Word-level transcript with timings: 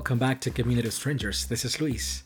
Welcome 0.00 0.18
back 0.18 0.40
to 0.40 0.50
Community 0.50 0.88
of 0.88 0.94
Strangers. 0.94 1.44
This 1.44 1.62
is 1.62 1.78
Luis. 1.78 2.24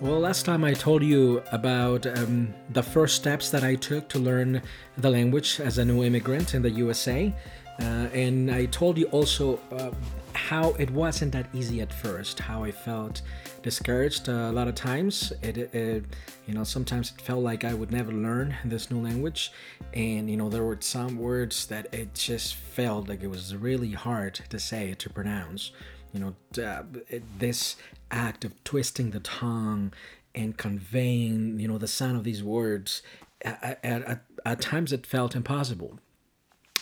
Well, 0.00 0.18
last 0.18 0.46
time 0.46 0.64
I 0.64 0.72
told 0.72 1.02
you 1.02 1.42
about 1.52 2.06
um, 2.06 2.54
the 2.70 2.82
first 2.82 3.16
steps 3.16 3.50
that 3.50 3.62
I 3.62 3.74
took 3.74 4.08
to 4.08 4.18
learn 4.18 4.62
the 4.96 5.10
language 5.10 5.60
as 5.60 5.76
a 5.76 5.84
new 5.84 6.02
immigrant 6.02 6.54
in 6.54 6.62
the 6.62 6.70
USA. 6.70 7.34
Uh, 7.80 8.08
and 8.12 8.50
I 8.50 8.66
told 8.66 8.98
you 8.98 9.06
also 9.06 9.58
uh, 9.72 9.90
how 10.34 10.70
it 10.72 10.90
wasn't 10.90 11.32
that 11.32 11.46
easy 11.54 11.80
at 11.80 11.92
first, 11.92 12.38
how 12.38 12.64
I 12.64 12.70
felt 12.70 13.22
discouraged 13.62 14.28
a 14.28 14.52
lot 14.52 14.68
of 14.68 14.74
times. 14.74 15.32
It, 15.42 15.56
it, 15.56 16.04
you 16.46 16.54
know, 16.54 16.64
sometimes 16.64 17.12
it 17.16 17.20
felt 17.20 17.42
like 17.42 17.64
I 17.64 17.74
would 17.74 17.90
never 17.90 18.12
learn 18.12 18.54
this 18.64 18.90
new 18.90 19.02
language. 19.02 19.52
And, 19.94 20.30
you 20.30 20.36
know, 20.36 20.48
there 20.48 20.62
were 20.62 20.78
some 20.80 21.18
words 21.18 21.66
that 21.66 21.92
it 21.92 22.14
just 22.14 22.54
felt 22.54 23.08
like 23.08 23.22
it 23.22 23.28
was 23.28 23.54
really 23.56 23.92
hard 23.92 24.34
to 24.50 24.58
say, 24.58 24.94
to 24.94 25.10
pronounce 25.10 25.72
you 26.12 26.20
know 26.20 26.62
uh, 26.62 26.82
this 27.38 27.76
act 28.10 28.44
of 28.44 28.62
twisting 28.64 29.10
the 29.10 29.20
tongue 29.20 29.92
and 30.34 30.56
conveying 30.56 31.58
you 31.58 31.66
know 31.66 31.78
the 31.78 31.88
sound 31.88 32.16
of 32.16 32.24
these 32.24 32.42
words 32.42 33.02
at, 33.42 33.80
at, 33.82 34.24
at 34.44 34.60
times 34.60 34.92
it 34.92 35.06
felt 35.06 35.34
impossible 35.34 35.98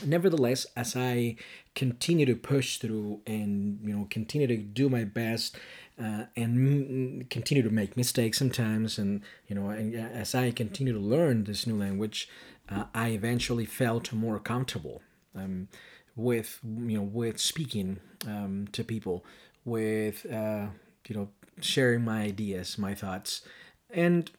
nevertheless 0.05 0.67
as 0.77 0.97
i 0.97 1.37
continue 1.75 2.27
to 2.27 2.35
push 2.35 2.79
through 2.79 3.21
and 3.27 3.79
you 3.83 3.95
know 3.97 4.07
continue 4.11 4.47
to 4.47 4.57
do 4.57 4.89
my 4.89 5.05
best 5.05 5.57
uh, 5.99 6.25
and 6.37 7.21
m- 7.21 7.27
continue 7.29 7.63
to 7.63 7.71
make 7.71 7.97
mistakes 7.97 8.39
sometimes 8.39 8.99
and 8.99 9.23
you 9.47 9.55
know 9.55 9.69
and 9.71 9.95
as 9.95 10.35
i 10.35 10.51
continue 10.51 10.93
to 10.93 10.99
learn 10.99 11.45
this 11.45 11.67
new 11.67 11.77
language 11.77 12.29
uh, 12.71 12.85
i 12.95 13.09
eventually 13.09 13.65
felt 13.67 14.13
more 14.13 14.39
comfortable 14.39 15.03
um, 15.35 15.69
with 16.17 16.61
you 16.65 16.97
know 16.97 17.03
with 17.03 17.39
speaking 17.41 17.99
um, 18.27 18.69
to 18.73 18.85
people 18.85 19.25
with 19.65 20.27
uh, 20.31 20.67
you 21.09 21.17
know 21.17 21.29
sharing 21.61 22.05
my 22.05 22.23
ideas 22.23 22.79
my 22.79 22.95
thoughts. 22.95 23.43
And 23.91 24.31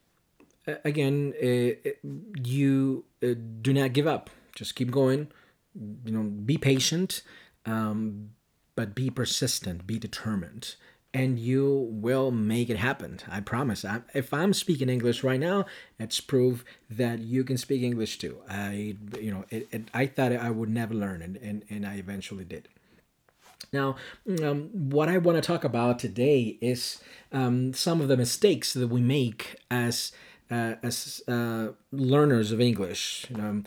uh, 0.68 0.76
again 0.86 1.34
uh, 1.42 1.90
you 2.42 3.06
uh, 3.24 3.34
do 3.62 3.74
not 3.74 3.94
give 3.94 4.08
up. 4.08 4.30
Just 4.56 4.76
keep 4.76 4.92
going 4.92 5.28
you 5.76 6.12
know 6.12 6.24
be 6.24 6.58
patient 6.58 7.22
um, 7.66 8.32
but 8.76 8.96
be 8.96 9.10
persistent 9.10 9.86
be 9.86 10.00
determined 10.00 10.76
and 11.14 11.38
you 11.38 11.90
will 11.92 12.32
make 12.32 12.70
it 12.70 12.78
happen. 12.78 13.20
I 13.30 13.42
promise. 13.42 13.84
I, 13.84 14.02
if 14.14 14.34
I'm 14.34 14.54
speaking 14.54 14.90
English 14.90 15.24
right 15.24 15.40
now, 15.40 15.66
it's 16.00 16.22
proof 16.22 16.64
that 16.90 17.20
you 17.20 17.44
can 17.44 17.58
speak 17.58 17.82
English 17.82 18.18
too. 18.18 18.38
I, 18.50 18.96
you 19.20 19.32
know, 19.32 19.46
it, 19.50 19.68
it, 19.72 19.90
I 19.94 20.06
thought 20.06 20.32
I 20.32 20.50
would 20.50 20.70
never 20.70 20.94
learn, 20.94 21.22
and, 21.22 21.36
and, 21.38 21.66
and 21.70 21.86
I 21.86 21.96
eventually 21.96 22.46
did. 22.46 22.70
Now, 23.74 23.96
um, 24.42 24.70
what 24.74 25.10
I 25.10 25.18
want 25.18 25.38
to 25.38 25.42
talk 25.42 25.64
about 25.64 26.00
today 26.00 26.58
is 26.62 27.02
um, 27.32 27.74
some 27.74 28.02
of 28.02 28.08
the 28.08 28.18
mistakes 28.18 28.74
that 28.74 28.88
we 28.88 29.02
make 29.02 29.56
as 29.70 30.12
uh, 30.50 30.76
as 30.84 31.22
uh, 31.30 31.70
learners 31.92 32.52
of 32.52 32.60
English. 32.60 33.28
Um, 33.36 33.66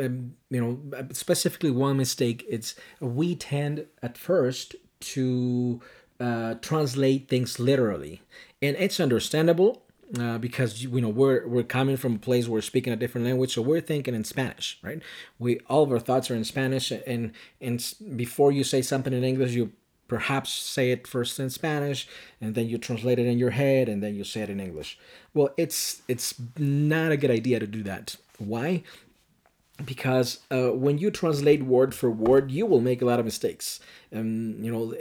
um, 0.00 0.34
you 0.50 0.60
know, 0.60 1.06
specifically 1.12 1.70
one 1.70 1.96
mistake. 1.96 2.44
It's 2.48 2.74
we 3.00 3.34
tend 3.34 3.86
at 4.02 4.16
first 4.16 4.74
to 5.00 5.80
uh, 6.18 6.54
translate 6.54 7.28
things 7.28 7.58
literally, 7.58 8.22
and 8.60 8.76
it's 8.78 9.00
understandable 9.00 9.82
uh, 10.18 10.38
because 10.38 10.82
you 10.82 11.00
know 11.00 11.08
we're 11.08 11.46
we're 11.46 11.62
coming 11.62 11.96
from 11.96 12.16
a 12.16 12.18
place 12.18 12.46
where 12.46 12.54
we're 12.54 12.62
speaking 12.62 12.92
a 12.92 12.96
different 12.96 13.26
language, 13.26 13.54
so 13.54 13.62
we're 13.62 13.80
thinking 13.80 14.14
in 14.14 14.24
Spanish, 14.24 14.78
right? 14.82 15.02
We 15.38 15.60
all 15.68 15.82
of 15.82 15.92
our 15.92 16.00
thoughts 16.00 16.30
are 16.30 16.34
in 16.34 16.44
Spanish, 16.44 16.90
and 16.90 17.32
and 17.60 17.94
before 18.16 18.52
you 18.52 18.64
say 18.64 18.82
something 18.82 19.12
in 19.12 19.24
English, 19.24 19.52
you 19.52 19.72
perhaps 20.08 20.50
say 20.50 20.90
it 20.90 21.06
first 21.06 21.38
in 21.38 21.50
Spanish, 21.50 22.08
and 22.40 22.56
then 22.56 22.68
you 22.68 22.78
translate 22.78 23.18
it 23.20 23.26
in 23.26 23.38
your 23.38 23.50
head, 23.50 23.88
and 23.88 24.02
then 24.02 24.14
you 24.14 24.24
say 24.24 24.40
it 24.40 24.50
in 24.50 24.58
English. 24.60 24.98
Well, 25.32 25.50
it's 25.56 26.02
it's 26.08 26.34
not 26.58 27.12
a 27.12 27.16
good 27.16 27.30
idea 27.30 27.60
to 27.60 27.66
do 27.66 27.82
that. 27.84 28.16
Why? 28.38 28.82
Because 29.84 30.40
uh, 30.50 30.70
when 30.70 30.98
you 30.98 31.10
translate 31.10 31.62
word 31.62 31.94
for 31.94 32.10
word, 32.10 32.50
you 32.50 32.66
will 32.66 32.80
make 32.80 33.00
a 33.02 33.04
lot 33.06 33.18
of 33.18 33.24
mistakes. 33.24 33.80
Um, 34.14 34.62
you 34.62 34.70
know, 34.70 34.94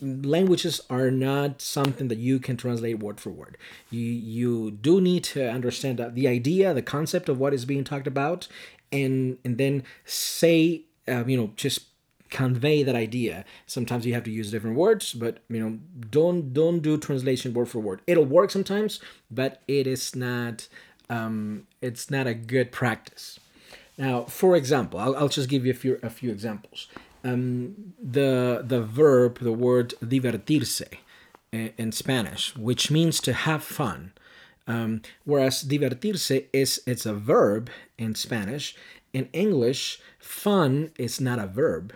languages 0.00 0.80
are 0.90 1.10
not 1.10 1.60
something 1.62 2.08
that 2.08 2.18
you 2.18 2.38
can 2.38 2.56
translate 2.56 2.98
word 2.98 3.20
for 3.20 3.30
word. 3.30 3.56
You 3.90 4.00
you 4.00 4.70
do 4.70 5.00
need 5.00 5.24
to 5.24 5.48
understand 5.50 6.04
the 6.14 6.28
idea, 6.28 6.74
the 6.74 6.82
concept 6.82 7.28
of 7.28 7.38
what 7.38 7.54
is 7.54 7.64
being 7.64 7.84
talked 7.84 8.06
about, 8.06 8.48
and 8.92 9.38
and 9.44 9.58
then 9.58 9.84
say 10.04 10.82
uh, 11.08 11.24
you 11.26 11.36
know 11.36 11.52
just 11.56 11.86
convey 12.28 12.82
that 12.82 12.94
idea. 12.94 13.44
Sometimes 13.66 14.04
you 14.04 14.14
have 14.14 14.24
to 14.24 14.30
use 14.30 14.50
different 14.50 14.76
words, 14.76 15.12
but 15.14 15.38
you 15.48 15.60
know 15.60 15.78
don't 16.10 16.52
don't 16.52 16.80
do 16.80 16.98
translation 16.98 17.54
word 17.54 17.68
for 17.68 17.78
word. 17.78 18.02
It'll 18.06 18.24
work 18.24 18.50
sometimes, 18.50 19.00
but 19.30 19.62
it 19.66 19.86
is 19.86 20.14
not 20.14 20.68
um, 21.08 21.66
it's 21.80 22.10
not 22.10 22.26
a 22.26 22.34
good 22.34 22.72
practice. 22.72 23.38
Now, 23.98 24.24
for 24.24 24.56
example, 24.56 25.00
I'll, 25.00 25.16
I'll 25.16 25.28
just 25.28 25.48
give 25.48 25.64
you 25.64 25.72
a 25.72 25.76
few 25.76 25.98
a 26.02 26.10
few 26.10 26.30
examples 26.30 26.88
um, 27.26 27.94
the 28.02 28.62
the 28.64 28.82
verb, 28.82 29.40
the 29.40 29.52
word 29.52 29.94
divertirse 30.02 30.82
in 31.52 31.92
Spanish, 31.92 32.56
which 32.56 32.90
means 32.90 33.20
to 33.20 33.32
have 33.32 33.62
fun. 33.62 34.12
Um, 34.68 35.02
whereas 35.24 35.64
divertirse 35.64 36.46
is 36.52 36.82
it's 36.86 37.06
a 37.06 37.14
verb 37.14 37.70
in 37.98 38.14
Spanish. 38.14 38.76
In 39.12 39.28
English, 39.32 40.00
fun 40.18 40.92
is 40.98 41.20
not 41.20 41.38
a 41.38 41.46
verb. 41.46 41.92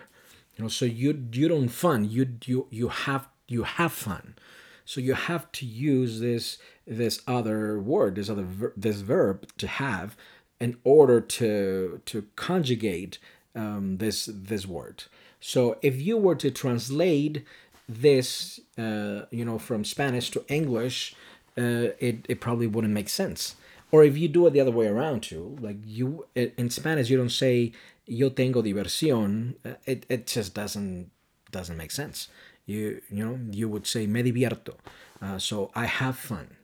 You 0.55 0.63
know, 0.63 0.69
so 0.69 0.85
you 0.85 1.27
you 1.31 1.47
don't 1.47 1.69
fun. 1.69 2.09
You 2.09 2.37
you 2.45 2.67
you 2.69 2.89
have 2.89 3.27
you 3.47 3.63
have 3.63 3.91
fun. 3.91 4.35
So 4.83 4.99
you 4.99 5.13
have 5.13 5.51
to 5.53 5.65
use 5.65 6.19
this 6.19 6.57
this 6.85 7.21
other 7.27 7.79
word, 7.79 8.15
this 8.15 8.29
other 8.29 8.43
ver- 8.43 8.73
this 8.75 9.01
verb 9.01 9.47
to 9.57 9.67
have, 9.67 10.17
in 10.61 10.77
order 10.83 11.19
to 11.19 11.99
to 12.05 12.17
conjugate 12.35 13.17
um, 13.55 13.97
this 13.97 14.29
this 14.31 14.65
word. 14.65 15.03
So 15.41 15.77
if 15.81 15.99
you 15.99 16.17
were 16.17 16.35
to 16.35 16.51
translate 16.51 17.43
this, 17.89 18.59
uh, 18.77 19.25
you 19.31 19.43
know, 19.43 19.57
from 19.57 19.83
Spanish 19.83 20.29
to 20.31 20.45
English, 20.47 21.15
uh, 21.57 21.97
it 21.99 22.25
it 22.29 22.39
probably 22.39 22.67
wouldn't 22.67 22.93
make 22.93 23.09
sense. 23.09 23.55
Or 23.91 24.03
if 24.05 24.17
you 24.17 24.29
do 24.29 24.47
it 24.47 24.51
the 24.51 24.61
other 24.61 24.71
way 24.71 24.87
around 24.87 25.23
too, 25.23 25.57
like 25.59 25.77
you 25.85 26.27
in 26.35 26.69
Spanish, 26.69 27.09
you 27.09 27.17
don't 27.17 27.37
say 27.45 27.73
"yo 28.05 28.29
tengo 28.29 28.61
diversión." 28.61 29.55
Uh, 29.65 29.75
it 29.85 30.05
it 30.07 30.27
just 30.27 30.53
doesn't 30.53 31.09
doesn't 31.51 31.75
make 31.75 31.91
sense. 31.91 32.29
You 32.65 33.01
you 33.09 33.25
know 33.25 33.39
you 33.51 33.67
would 33.67 33.87
say 33.87 34.05
"me 34.07 34.21
divierto," 34.23 34.75
uh, 35.21 35.39
so 35.39 35.71
I 35.75 35.87
have 35.87 36.15
fun, 36.15 36.55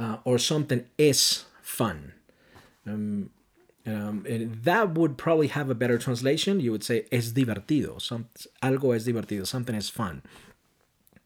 uh, 0.00 0.16
or 0.24 0.38
something 0.38 0.86
is 0.96 1.44
fun. 1.60 2.14
Um, 2.86 3.30
um, 3.86 4.24
and 4.28 4.62
that 4.62 4.94
would 4.94 5.18
probably 5.18 5.48
have 5.48 5.68
a 5.68 5.74
better 5.74 5.98
translation. 5.98 6.60
You 6.60 6.70
would 6.72 6.84
say 6.84 7.06
es 7.10 7.32
divertido. 7.32 8.00
Some, 8.00 8.26
algo 8.62 8.94
es 8.94 9.06
divertido. 9.06 9.46
Something 9.46 9.74
is 9.74 9.88
fun. 9.88 10.22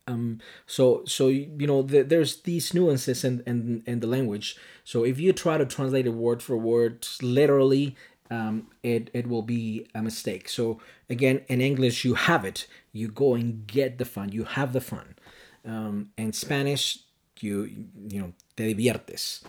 Um, 0.09 0.41
so 0.67 1.03
so 1.05 1.29
you 1.29 1.67
know 1.67 1.83
the, 1.83 2.03
there's 2.03 2.43
these 2.43 2.73
nuances 2.73 3.25
in, 3.25 3.43
in 3.47 3.83
in 3.87 4.01
the 4.01 4.07
language. 4.07 4.57
So 4.85 5.05
if 5.05 5.19
you 5.19 5.33
try 5.33 5.59
to 5.59 5.67
translate 5.67 6.07
it 6.07 6.11
word 6.15 6.43
for 6.43 6.57
word 6.57 7.07
literally, 7.21 7.97
um, 8.31 8.69
it 8.83 9.11
it 9.13 9.27
will 9.27 9.43
be 9.43 9.89
a 9.95 10.03
mistake. 10.03 10.49
So 10.49 10.81
again, 11.11 11.41
in 11.49 11.61
English, 11.61 12.05
you 12.05 12.15
have 12.15 12.45
it. 12.45 12.67
You 12.93 13.09
go 13.09 13.35
and 13.35 13.67
get 13.67 13.99
the 13.99 14.05
fun. 14.05 14.31
You 14.31 14.45
have 14.45 14.73
the 14.73 14.81
fun. 14.81 15.17
Um, 15.65 16.11
in 16.17 16.33
Spanish, 16.33 17.01
you 17.41 17.87
you 18.09 18.21
know 18.21 18.33
te 18.57 18.75
diviertes, 18.75 19.43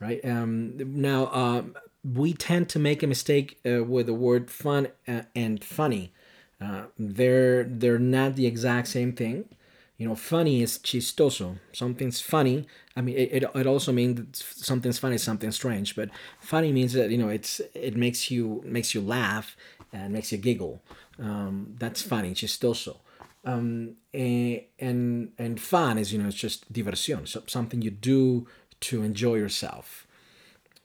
right? 0.00 0.24
Um, 0.24 0.74
now 0.78 1.26
um, 1.32 1.76
we 2.02 2.32
tend 2.32 2.68
to 2.70 2.78
make 2.78 3.02
a 3.02 3.06
mistake 3.06 3.60
uh, 3.66 3.84
with 3.84 4.06
the 4.06 4.14
word 4.14 4.50
fun 4.50 4.88
uh, 5.06 5.22
and 5.36 5.62
funny. 5.62 6.12
Uh, 6.60 6.84
they're 6.98 7.64
they're 7.64 7.98
not 7.98 8.36
the 8.36 8.46
exact 8.46 8.88
same 8.88 9.12
thing. 9.12 9.48
You 9.96 10.08
know, 10.08 10.14
funny 10.14 10.62
is 10.62 10.78
chistoso. 10.78 11.58
Something's 11.72 12.22
funny. 12.22 12.66
I 12.96 13.02
mean, 13.02 13.16
it, 13.16 13.44
it, 13.54 13.66
also 13.66 13.92
means 13.92 14.42
something's 14.42 14.98
funny, 14.98 15.18
something 15.18 15.50
strange. 15.52 15.94
But 15.94 16.08
funny 16.40 16.72
means 16.72 16.94
that 16.94 17.10
you 17.10 17.18
know 17.18 17.28
it's 17.28 17.60
it 17.74 17.96
makes 17.96 18.30
you 18.30 18.62
makes 18.64 18.94
you 18.94 19.02
laugh 19.02 19.56
and 19.92 20.12
makes 20.12 20.32
you 20.32 20.38
giggle. 20.38 20.82
Um, 21.18 21.74
that's 21.78 22.00
funny, 22.00 22.32
chistoso. 22.32 22.96
Um, 23.44 23.96
and, 24.12 24.62
and 24.78 25.32
and 25.38 25.60
fun 25.60 25.98
is 25.98 26.12
you 26.12 26.18
know 26.18 26.28
it's 26.28 26.36
just 26.36 26.70
diversión, 26.72 27.26
so 27.28 27.42
something 27.46 27.82
you 27.82 27.90
do 27.90 28.46
to 28.80 29.02
enjoy 29.02 29.34
yourself. 29.34 30.06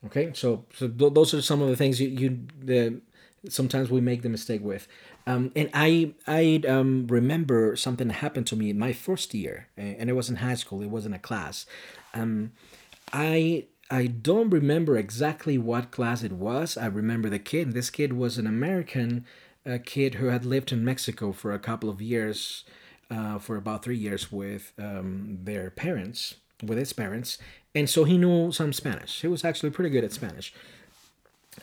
Okay, 0.05 0.31
so 0.33 0.65
so 0.73 0.87
th- 0.87 1.13
those 1.13 1.33
are 1.33 1.41
some 1.41 1.61
of 1.61 1.69
the 1.69 1.75
things 1.75 1.99
you, 1.99 2.09
you 2.09 3.01
sometimes 3.49 3.89
we 3.89 4.01
make 4.01 4.21
the 4.21 4.29
mistake 4.29 4.63
with. 4.63 4.87
Um, 5.27 5.51
and 5.55 5.69
I 5.73 6.13
I 6.27 6.61
um, 6.67 7.07
remember 7.07 7.75
something 7.75 8.09
happened 8.09 8.47
to 8.47 8.55
me 8.55 8.69
in 8.69 8.79
my 8.79 8.93
first 8.93 9.33
year, 9.33 9.67
and 9.77 10.09
it 10.09 10.13
was 10.13 10.29
in 10.29 10.37
high 10.37 10.55
school. 10.55 10.81
It 10.81 10.91
was 10.91 11.05
in 11.05 11.13
a 11.13 11.19
class. 11.19 11.65
Um, 12.13 12.51
I 13.11 13.65
I 13.89 14.07
don't 14.07 14.49
remember 14.49 14.97
exactly 14.97 15.57
what 15.57 15.91
class 15.91 16.23
it 16.23 16.33
was. 16.33 16.77
I 16.77 16.87
remember 16.87 17.29
the 17.29 17.39
kid. 17.39 17.73
This 17.73 17.89
kid 17.89 18.13
was 18.13 18.37
an 18.37 18.47
American 18.47 19.25
uh, 19.65 19.77
kid 19.83 20.15
who 20.15 20.27
had 20.27 20.45
lived 20.45 20.71
in 20.71 20.85
Mexico 20.85 21.31
for 21.31 21.51
a 21.51 21.59
couple 21.59 21.89
of 21.89 22.01
years, 22.01 22.63
uh, 23.09 23.39
for 23.39 23.55
about 23.55 23.83
three 23.83 23.97
years 23.97 24.31
with 24.31 24.73
um, 24.77 25.39
their 25.43 25.69
parents, 25.69 26.35
with 26.63 26.77
his 26.77 26.93
parents, 26.93 27.37
and 27.75 27.89
so 27.89 28.05
he 28.05 28.17
knew 28.17 28.51
some 28.51 28.71
Spanish. 28.71 29.21
He 29.21 29.27
was 29.27 29.43
actually 29.43 29.69
pretty 29.69 29.89
good 29.89 30.05
at 30.05 30.13
Spanish. 30.13 30.53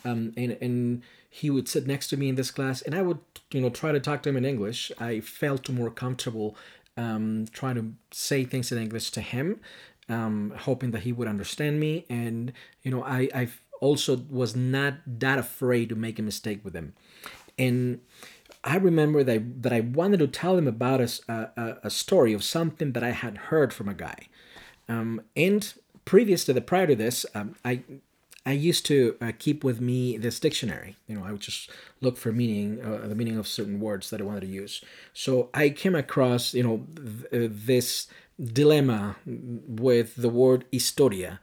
Um, 0.05 0.33
and 0.37 0.57
and 0.61 1.03
he 1.29 1.51
would 1.51 1.69
sit 1.69 1.87
next 1.87 2.09
to 2.09 2.17
me 2.17 2.29
in 2.29 2.35
this 2.35 2.51
class, 2.51 2.83
and 2.83 2.95
I 2.95 3.03
would 3.03 3.19
you 3.53 3.61
know 3.61 3.71
try 3.71 3.93
to 3.93 4.01
talk 4.01 4.23
to 4.23 4.29
him 4.29 4.37
in 4.37 4.45
English. 4.45 4.93
I 4.99 5.21
felt 5.21 5.69
more 5.71 5.91
comfortable 5.91 6.57
um, 6.97 7.47
trying 7.53 7.77
to 7.77 7.93
say 8.11 8.45
things 8.45 8.71
in 8.71 8.79
English 8.79 9.11
to 9.13 9.21
him, 9.21 9.61
um, 10.09 10.53
hoping 10.61 10.91
that 10.91 11.03
he 11.03 11.13
would 11.13 11.29
understand 11.29 11.81
me. 11.81 12.05
And 12.09 12.53
you 12.83 12.91
know, 12.91 13.03
I 13.03 13.29
I 13.35 13.49
also 13.81 14.21
was 14.31 14.55
not 14.55 14.95
that 15.07 15.39
afraid 15.39 15.89
to 15.89 15.97
make 15.97 16.19
a 16.19 16.23
mistake 16.23 16.65
with 16.65 16.75
him, 16.75 16.95
and. 17.59 18.01
I 18.65 18.77
remember 18.77 19.25
that, 19.25 19.63
that 19.65 19.73
I 19.73 19.81
wanted 19.81 20.21
to 20.21 20.29
tell 20.29 20.57
him 20.57 20.69
about 20.69 21.01
a, 21.01 21.11
a, 21.29 21.79
a 21.83 21.91
story 21.91 22.33
of 22.33 22.45
something 22.45 22.93
that 22.93 23.03
I 23.03 23.11
had 23.11 23.37
heard 23.37 23.75
from 23.75 23.89
a 23.89 23.95
guy. 23.95 24.29
Um, 24.89 25.23
and 25.35 25.75
previous 26.05 26.45
to 26.45 26.53
the 26.53 26.61
prior 26.61 26.87
to 26.87 26.97
this, 26.97 27.27
um, 27.35 27.57
I 27.65 27.83
I 28.45 28.53
used 28.53 28.85
to 28.87 29.17
uh, 29.21 29.33
keep 29.39 29.63
with 29.63 29.81
me 29.81 30.17
this 30.19 30.41
dictionary. 30.41 30.97
You 31.07 31.17
know, 31.17 31.25
I 31.25 31.31
would 31.31 31.41
just 31.41 31.71
look 32.01 32.17
for 32.17 32.33
meaning, 32.33 32.85
uh, 32.85 33.07
the 33.07 33.15
meaning 33.15 33.39
of 33.39 33.47
certain 33.47 33.79
words 33.79 34.11
that 34.11 34.21
I 34.21 34.25
wanted 34.25 34.41
to 34.41 34.49
use. 34.49 34.83
So 35.13 35.49
I 35.55 35.69
came 35.71 35.95
across, 35.95 36.53
you 36.53 36.65
know, 36.65 36.87
th- 36.97 37.51
uh, 37.51 37.53
this 37.53 38.09
dilemma 38.43 39.17
with 39.25 40.17
the 40.17 40.29
word 40.29 40.65
historia. 40.73 41.39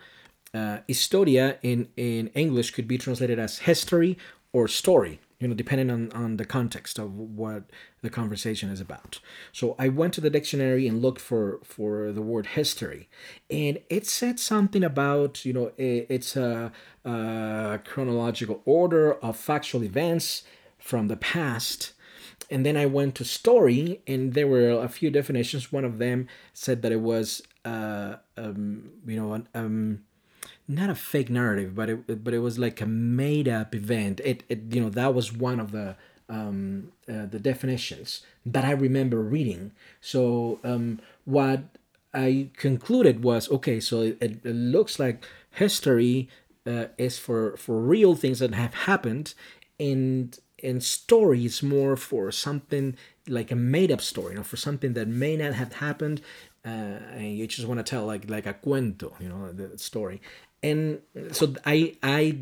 Uh, 0.54 0.80
historia 0.88 1.58
in, 1.62 1.88
in 1.96 2.28
English 2.30 2.72
could 2.72 2.88
be 2.88 2.98
translated 2.98 3.40
as 3.40 3.60
history 3.60 4.18
or 4.52 4.68
story 4.68 5.22
you 5.40 5.48
know, 5.48 5.54
depending 5.54 5.90
on, 5.90 6.12
on 6.12 6.38
the 6.38 6.46
context 6.46 7.00
of 7.00 7.16
what 7.16 7.64
the 8.02 8.10
conversation 8.10 8.70
is 8.70 8.82
about. 8.82 9.20
So 9.54 9.76
I 9.80 9.88
went 9.88 10.14
to 10.16 10.22
the 10.22 10.30
dictionary 10.30 10.86
and 10.88 11.02
looked 11.02 11.22
for, 11.22 11.60
for 11.64 12.12
the 12.12 12.22
word 12.22 12.48
history, 12.48 13.08
and 13.50 13.80
it 13.90 14.06
said 14.06 14.40
something 14.40 14.84
about, 14.84 15.46
you 15.46 15.54
know, 15.54 15.72
it's 15.78 16.36
a, 16.36 16.72
a 17.06 17.80
chronological 17.86 18.62
order 18.66 19.14
of 19.14 19.38
factual 19.38 19.84
events 19.84 20.44
from 20.78 21.08
the 21.08 21.18
past. 21.18 21.94
And 22.52 22.66
then 22.66 22.76
I 22.76 22.86
went 22.86 23.16
to 23.16 23.26
story, 23.26 24.02
and 24.08 24.34
there 24.34 24.48
were 24.48 24.72
a 24.72 24.90
few 24.90 25.12
definitions. 25.12 25.72
One 25.72 25.86
of 25.86 26.00
them 26.00 26.28
said 26.54 26.82
that 26.82 26.92
it 26.92 27.02
was, 27.02 27.44
uh, 27.64 28.16
um, 28.38 28.90
you 29.06 29.16
know, 29.16 29.44
um, 29.54 30.04
not 30.70 30.92
a 30.92 30.96
fake 30.96 31.32
narrative, 31.32 31.74
but 31.76 31.90
it 31.90 32.24
but 32.24 32.34
it 32.34 32.40
was 32.40 32.60
like 32.60 32.80
a 32.80 32.86
made 32.86 33.48
up 33.48 33.74
event. 33.74 34.22
It, 34.24 34.44
it 34.48 34.62
you 34.70 34.82
know 34.82 34.90
that 34.92 35.14
was 35.16 35.34
one 35.34 35.60
of 35.60 35.72
the 35.72 35.96
um, 36.30 36.92
uh, 37.10 37.26
the 37.26 37.40
definitions 37.40 38.22
that 38.46 38.64
I 38.64 38.72
remember 38.72 39.20
reading. 39.20 39.72
So 40.00 40.60
um, 40.64 41.02
what 41.26 41.64
I 42.14 42.50
concluded 42.56 43.24
was 43.24 43.50
okay. 43.52 43.80
So 43.80 44.02
it, 44.02 44.22
it 44.22 44.46
looks 44.46 45.00
like 45.00 45.26
history 45.50 46.30
uh, 46.68 46.86
is 47.00 47.18
for 47.18 47.58
for 47.58 47.80
real 47.82 48.14
things 48.14 48.38
that 48.38 48.54
have 48.54 48.76
happened, 48.76 49.34
and 49.80 50.38
and 50.62 50.84
story 50.84 51.46
is 51.46 51.64
more 51.64 51.96
for 51.96 52.32
something 52.32 52.96
like 53.28 53.50
a 53.52 53.56
made 53.56 53.92
up 53.92 54.02
story, 54.02 54.34
you 54.34 54.38
know, 54.38 54.44
for 54.44 54.58
something 54.58 54.94
that 54.94 55.08
may 55.08 55.36
not 55.36 55.54
have 55.54 55.74
happened. 55.74 56.22
Uh, 56.66 57.00
and 57.16 57.38
you 57.38 57.48
just 57.48 57.68
want 57.68 57.80
to 57.80 57.90
tell 57.90 58.06
like 58.06 58.30
like 58.30 58.46
a 58.46 58.54
cuento, 58.54 59.20
you 59.20 59.30
know, 59.30 59.52
the 59.52 59.76
story 59.80 60.22
and 60.64 61.02
so 61.32 61.54
I 61.66 61.96
I 62.04 62.38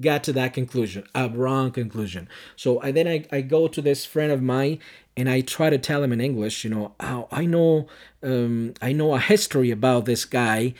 got 0.00 0.22
to 0.24 0.32
that 0.32 0.54
conclusion, 0.54 1.04
a 1.14 1.28
wrong 1.28 1.70
conclusion. 1.72 2.28
So 2.56 2.80
I 2.80 2.92
then 2.92 3.08
I, 3.08 3.26
I 3.32 3.40
go 3.40 3.68
to 3.68 3.82
this 3.82 4.04
friend 4.04 4.32
of 4.32 4.42
mine 4.42 4.78
and 5.16 5.28
I 5.28 5.40
try 5.40 5.70
to 5.70 5.78
tell 5.78 6.02
him 6.02 6.12
in 6.12 6.20
English, 6.20 6.64
you 6.64 6.70
know, 6.70 6.94
oh, 7.00 7.28
I 7.30 7.44
know 7.44 7.88
um, 8.22 8.74
I 8.80 8.92
know 8.92 9.14
a 9.14 9.18
history 9.18 9.70
about 9.70 10.04
this 10.04 10.24
guy. 10.24 10.74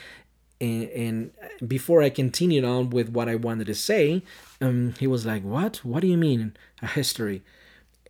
And, 0.61 0.89
and 0.91 1.31
before 1.67 2.03
I 2.03 2.11
continued 2.11 2.65
on 2.65 2.91
with 2.91 3.09
what 3.09 3.29
I 3.29 3.35
wanted 3.35 3.67
to 3.67 3.75
say, 3.75 4.23
um, 4.61 4.95
he 5.01 5.09
was 5.09 5.27
like, 5.27 5.43
"What? 5.43 5.79
What 5.79 6.03
do 6.03 6.07
you 6.07 6.17
mean 6.17 6.57
a 6.81 6.87
history?" 6.87 7.43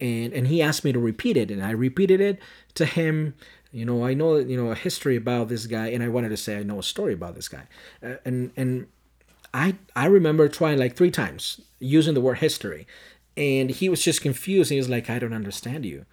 And 0.02 0.34
and 0.34 0.46
he 0.48 0.60
asked 0.60 0.84
me 0.84 0.92
to 0.92 0.98
repeat 0.98 1.38
it, 1.38 1.50
and 1.50 1.64
I 1.64 1.70
repeated 1.70 2.20
it 2.20 2.38
to 2.74 2.84
him 2.84 3.32
you 3.72 3.84
know 3.84 4.04
i 4.04 4.14
know 4.14 4.36
you 4.36 4.56
know 4.56 4.70
a 4.70 4.74
history 4.74 5.16
about 5.16 5.48
this 5.48 5.66
guy 5.66 5.88
and 5.88 6.02
i 6.02 6.08
wanted 6.08 6.28
to 6.28 6.36
say 6.36 6.58
i 6.58 6.62
know 6.62 6.78
a 6.78 6.82
story 6.82 7.12
about 7.14 7.34
this 7.34 7.48
guy. 7.48 7.64
Uh, 8.02 8.16
and 8.24 8.52
and 8.56 8.86
i 9.52 9.74
i 9.96 10.06
remember 10.06 10.48
trying 10.48 10.78
like 10.78 10.96
three 10.96 11.10
times 11.10 11.60
using 11.78 12.14
the 12.14 12.20
word 12.20 12.38
history 12.38 12.86
and 13.34 13.70
he 13.70 13.88
was 13.88 14.02
just 14.02 14.20
confused. 14.20 14.70
He 14.70 14.76
was 14.76 14.88
like 14.88 15.08
i 15.08 15.18
don't 15.18 15.32
understand 15.32 15.84
you. 15.84 16.04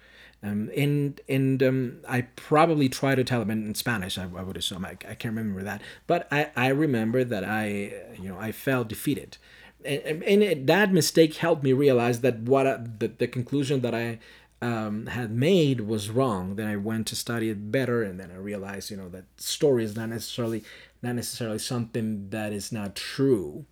Um, 0.42 0.70
and 0.74 1.20
and 1.28 1.62
um, 1.62 1.98
I 2.08 2.22
probably 2.22 2.88
tried 2.88 3.16
to 3.16 3.24
tell 3.24 3.42
him 3.42 3.50
in, 3.50 3.66
in 3.66 3.74
Spanish. 3.74 4.16
I, 4.16 4.22
I, 4.22 4.42
would 4.42 4.56
assume. 4.56 4.86
I, 4.86 4.92
I 4.92 5.14
can't 5.14 5.36
remember 5.36 5.62
that, 5.62 5.82
but 6.06 6.26
I, 6.32 6.48
I 6.56 6.68
remember 6.68 7.24
that 7.24 7.44
I 7.44 7.92
you 8.18 8.30
know 8.30 8.38
I 8.38 8.50
felt 8.50 8.88
defeated, 8.88 9.36
and, 9.84 10.22
and 10.22 10.66
that 10.66 10.92
mistake 10.94 11.34
helped 11.34 11.62
me 11.62 11.74
realize 11.74 12.22
that 12.22 12.38
what 12.38 12.66
I, 12.66 12.78
the, 12.78 13.08
the 13.08 13.28
conclusion 13.28 13.82
that 13.82 13.94
I 13.94 14.18
um, 14.62 15.06
had 15.06 15.30
made 15.30 15.82
was 15.82 16.10
wrong. 16.10 16.56
Then 16.56 16.66
I 16.66 16.76
went 16.76 17.06
to 17.08 17.16
study 17.16 17.48
it 17.48 17.72
better, 17.72 18.02
and 18.02 18.20
then 18.20 18.30
I 18.30 18.36
realized, 18.36 18.90
you 18.90 18.96
know, 18.96 19.08
that 19.08 19.24
story 19.40 19.84
is 19.84 19.96
not 19.96 20.08
necessarily 20.08 20.64
not 21.02 21.14
necessarily 21.14 21.58
something 21.58 22.28
that 22.30 22.52
is 22.52 22.70
not 22.70 22.94
true. 22.94 23.64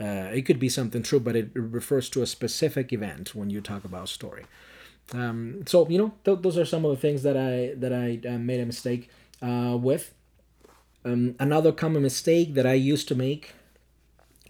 Uh, 0.00 0.28
it 0.32 0.42
could 0.42 0.58
be 0.58 0.68
something 0.68 1.02
true, 1.02 1.20
but 1.20 1.36
it 1.36 1.50
refers 1.54 2.08
to 2.10 2.22
a 2.22 2.26
specific 2.26 2.92
event 2.92 3.34
when 3.34 3.48
you 3.48 3.60
talk 3.60 3.84
about 3.84 4.08
story. 4.08 4.44
Um, 5.12 5.62
so 5.66 5.88
you 5.88 5.98
know, 5.98 6.14
th- 6.24 6.40
those 6.40 6.58
are 6.58 6.64
some 6.64 6.84
of 6.84 6.90
the 6.90 6.96
things 6.96 7.22
that 7.22 7.36
I 7.36 7.74
that 7.76 7.92
I 7.92 8.20
uh, 8.28 8.38
made 8.38 8.60
a 8.60 8.66
mistake 8.66 9.08
uh, 9.40 9.76
with. 9.80 10.12
Um, 11.04 11.36
another 11.38 11.70
common 11.70 12.02
mistake 12.02 12.54
that 12.54 12.66
I 12.66 12.72
used 12.72 13.08
to 13.08 13.14
make, 13.14 13.52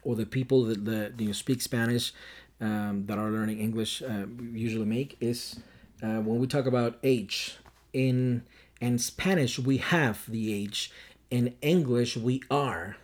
or 0.04 0.14
the 0.14 0.24
people 0.24 0.62
that, 0.64 0.84
that 0.84 1.20
you 1.20 1.34
speak 1.34 1.60
Spanish 1.60 2.12
um, 2.60 3.04
that 3.06 3.18
are 3.18 3.30
learning 3.30 3.58
English 3.58 4.02
uh, 4.02 4.26
usually 4.52 4.86
make, 4.86 5.16
is 5.20 5.56
uh, 6.02 6.20
when 6.20 6.38
we 6.38 6.46
talk 6.46 6.66
about 6.66 6.98
age 7.02 7.56
in 7.92 8.42
in 8.80 8.98
Spanish 8.98 9.58
we 9.58 9.78
have 9.78 10.30
the 10.30 10.52
age 10.52 10.90
in 11.30 11.54
English 11.62 12.16
we 12.16 12.42
are 12.50 12.96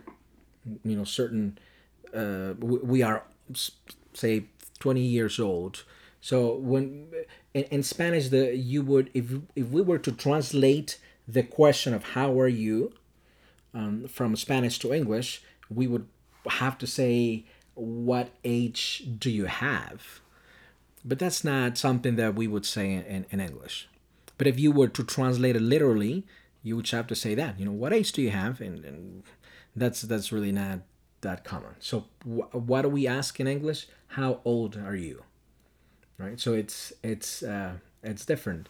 you 0.84 0.96
know 0.96 1.04
certain 1.04 1.58
uh, 2.14 2.54
we, 2.58 2.78
we 2.78 3.02
are 3.02 3.24
say 4.14 4.44
20 4.78 5.00
years 5.00 5.38
old. 5.38 5.84
So 6.20 6.54
when 6.54 7.08
in, 7.54 7.64
in 7.64 7.82
Spanish 7.82 8.28
the 8.28 8.54
you 8.56 8.82
would 8.82 9.10
if 9.14 9.32
if 9.56 9.68
we 9.68 9.82
were 9.82 9.98
to 9.98 10.12
translate 10.12 10.98
the 11.26 11.42
question 11.42 11.94
of 11.94 12.02
how 12.14 12.38
are 12.40 12.48
you 12.48 12.92
um, 13.72 14.08
from 14.08 14.36
Spanish 14.36 14.78
to 14.80 14.92
English 14.92 15.42
we 15.68 15.86
would 15.86 16.06
have 16.48 16.76
to 16.78 16.86
say 16.86 17.44
what 17.74 18.30
age 18.44 19.04
do 19.18 19.30
you 19.30 19.46
have 19.46 20.20
but 21.04 21.18
that's 21.18 21.44
not 21.44 21.78
something 21.78 22.16
that 22.16 22.34
we 22.34 22.46
would 22.46 22.66
say 22.66 22.92
in, 22.92 23.26
in 23.30 23.40
English. 23.40 23.88
But 24.38 24.46
if 24.46 24.58
you 24.58 24.72
were 24.72 24.88
to 24.88 25.04
translate 25.04 25.56
it 25.56 25.62
literally, 25.62 26.24
you 26.62 26.76
would 26.76 26.88
have 26.90 27.06
to 27.08 27.14
say 27.14 27.34
that. 27.34 27.58
You 27.58 27.66
know, 27.66 27.72
what 27.72 27.92
age 27.92 28.12
do 28.12 28.22
you 28.22 28.30
have? 28.30 28.60
And, 28.60 28.84
and 28.84 29.22
that's 29.76 30.02
that's 30.02 30.32
really 30.32 30.52
not 30.52 30.80
that 31.20 31.44
common. 31.44 31.74
So 31.78 32.06
wh- 32.24 32.54
what 32.54 32.82
do 32.82 32.88
we 32.88 33.06
ask 33.06 33.38
in 33.40 33.46
English? 33.46 33.86
How 34.08 34.40
old 34.44 34.76
are 34.76 34.96
you? 34.96 35.24
Right. 36.18 36.38
So 36.38 36.54
it's 36.54 36.92
it's 37.02 37.42
uh, 37.42 37.74
it's 38.02 38.24
different. 38.26 38.68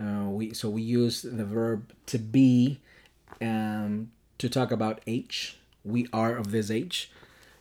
Uh, 0.00 0.28
we 0.28 0.54
so 0.54 0.68
we 0.68 0.82
use 0.82 1.22
the 1.22 1.44
verb 1.44 1.92
to 2.06 2.18
be 2.18 2.80
um, 3.40 4.10
to 4.38 4.48
talk 4.48 4.70
about 4.70 5.00
age. 5.06 5.58
We 5.84 6.06
are 6.12 6.36
of 6.36 6.50
this 6.50 6.70
age. 6.70 7.10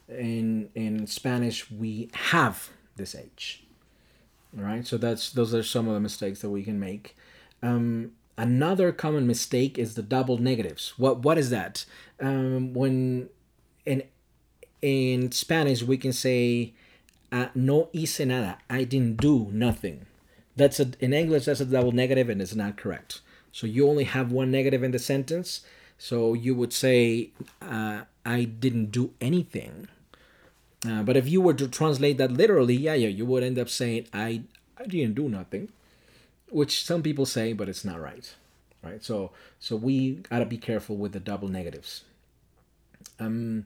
In 0.10 0.70
in 0.76 1.08
Spanish, 1.08 1.72
we 1.72 2.10
have 2.14 2.70
this 2.98 3.16
age. 3.16 3.64
Right, 4.54 4.86
so 4.86 4.98
that's 4.98 5.30
those 5.32 5.54
are 5.54 5.64
some 5.64 5.88
of 5.88 5.94
the 5.94 6.00
mistakes 6.02 6.42
that 6.42 6.50
we 6.50 6.64
can 6.64 6.80
make. 6.80 7.16
Um, 7.64 8.12
another 8.38 8.92
common 8.92 9.26
mistake 9.26 9.78
is 9.78 9.96
the 9.96 10.02
double 10.02 10.38
negatives. 10.38 10.94
What 10.98 11.20
what 11.20 11.38
is 11.38 11.50
that? 11.52 11.86
Um, 12.20 12.74
when 12.74 13.30
in 13.86 14.04
in 14.82 15.32
Spanish 15.32 15.84
we 15.84 15.98
can 15.98 16.12
say 16.12 16.74
uh, 17.32 17.48
no 17.56 17.90
hice 17.94 18.20
nada. 18.20 18.58
I 18.70 18.84
didn't 18.84 19.18
do 19.18 19.48
nothing. 19.54 20.06
That's 20.58 20.82
a 20.82 20.92
in 21.00 21.14
English 21.14 21.46
that's 21.46 21.62
a 21.62 21.66
double 21.66 21.94
negative 21.94 22.28
and 22.28 22.42
it's 22.42 22.56
not 22.56 22.76
correct. 22.76 23.22
So 23.54 23.68
you 23.68 23.88
only 23.88 24.04
have 24.04 24.34
one 24.34 24.52
negative 24.52 24.84
in 24.84 24.92
the 24.92 25.00
sentence. 25.00 25.62
So 25.98 26.34
you 26.34 26.56
would 26.56 26.74
say 26.74 27.32
uh, 27.62 28.02
I 28.26 28.44
didn't 28.44 28.92
do 28.92 29.14
anything 29.22 29.88
Uh, 30.88 31.04
but 31.04 31.16
if 31.16 31.28
you 31.28 31.42
were 31.42 31.54
to 31.54 31.68
translate 31.68 32.18
that 32.18 32.32
literally, 32.32 32.76
yeah, 32.76 32.96
yeah, 32.96 33.08
you 33.08 33.26
would 33.26 33.44
end 33.44 33.60
up 33.60 33.70
saying, 33.70 34.08
I, 34.14 34.44
I 34.78 34.86
didn't 34.86 35.14
do 35.14 35.30
nothing, 35.30 35.70
which 36.50 36.84
some 36.84 37.04
people 37.04 37.26
say, 37.26 37.54
but 37.54 37.70
it's 37.70 37.86
not 37.86 38.02
right, 38.02 38.34
right? 38.84 39.04
So, 39.04 39.32
so 39.60 39.76
we 39.76 40.24
gotta 40.30 40.46
be 40.46 40.58
careful 40.58 40.98
with 40.98 41.12
the 41.12 41.20
double 41.20 41.48
negatives. 41.48 42.04
Um, 43.20 43.66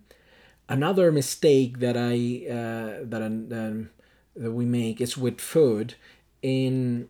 another 0.67 1.11
mistake 1.11 1.79
that 1.79 1.95
I 1.95 2.51
uh, 2.51 3.05
that 3.05 3.21
um, 3.21 3.89
that 4.35 4.51
we 4.51 4.65
make 4.65 4.99
is 4.99 5.17
with 5.17 5.39
food. 5.39 5.95
In 6.41 7.09